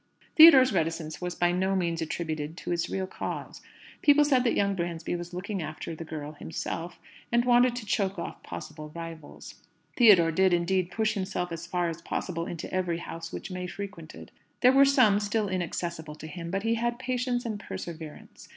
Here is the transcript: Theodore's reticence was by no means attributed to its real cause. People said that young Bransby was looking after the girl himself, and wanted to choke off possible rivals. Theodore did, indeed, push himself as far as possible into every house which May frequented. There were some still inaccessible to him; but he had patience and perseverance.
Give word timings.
Theodore's 0.35 0.73
reticence 0.73 1.21
was 1.21 1.35
by 1.35 1.51
no 1.51 1.75
means 1.75 2.01
attributed 2.01 2.57
to 2.57 2.71
its 2.71 2.89
real 2.89 3.05
cause. 3.05 3.61
People 4.01 4.25
said 4.25 4.43
that 4.45 4.55
young 4.55 4.73
Bransby 4.73 5.15
was 5.15 5.31
looking 5.31 5.61
after 5.61 5.93
the 5.93 6.03
girl 6.03 6.31
himself, 6.31 6.97
and 7.31 7.45
wanted 7.45 7.75
to 7.75 7.85
choke 7.85 8.17
off 8.17 8.41
possible 8.41 8.91
rivals. 8.95 9.61
Theodore 9.95 10.31
did, 10.31 10.55
indeed, 10.55 10.89
push 10.89 11.13
himself 11.13 11.51
as 11.51 11.67
far 11.67 11.87
as 11.87 12.01
possible 12.01 12.47
into 12.47 12.73
every 12.73 12.97
house 12.97 13.31
which 13.31 13.51
May 13.51 13.67
frequented. 13.67 14.31
There 14.61 14.71
were 14.73 14.85
some 14.85 15.19
still 15.19 15.47
inaccessible 15.47 16.15
to 16.15 16.25
him; 16.25 16.49
but 16.49 16.63
he 16.63 16.73
had 16.73 16.97
patience 16.97 17.45
and 17.45 17.59
perseverance. 17.59 18.49